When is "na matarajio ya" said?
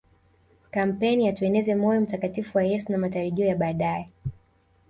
2.91-3.55